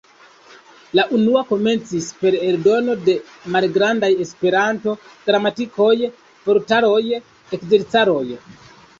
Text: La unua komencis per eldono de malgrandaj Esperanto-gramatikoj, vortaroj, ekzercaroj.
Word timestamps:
La 0.99 1.03
unua 1.15 1.41
komencis 1.49 2.05
per 2.21 2.37
eldono 2.47 2.95
de 3.09 3.13
malgrandaj 3.55 4.09
Esperanto-gramatikoj, 4.25 5.91
vortaroj, 6.47 7.03
ekzercaroj. 7.59 8.25